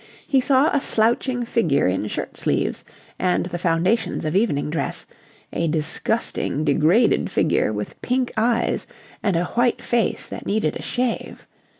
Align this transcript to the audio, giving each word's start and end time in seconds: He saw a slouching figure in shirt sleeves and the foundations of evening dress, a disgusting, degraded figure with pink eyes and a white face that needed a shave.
He 0.25 0.41
saw 0.41 0.71
a 0.75 0.81
slouching 0.81 1.45
figure 1.45 1.85
in 1.85 2.07
shirt 2.07 2.35
sleeves 2.35 2.83
and 3.19 3.45
the 3.45 3.59
foundations 3.59 4.25
of 4.25 4.35
evening 4.35 4.71
dress, 4.71 5.05
a 5.53 5.67
disgusting, 5.67 6.63
degraded 6.63 7.29
figure 7.29 7.71
with 7.71 8.01
pink 8.01 8.31
eyes 8.35 8.87
and 9.21 9.35
a 9.35 9.43
white 9.45 9.79
face 9.79 10.25
that 10.25 10.47
needed 10.47 10.75
a 10.75 10.81
shave. 10.81 11.45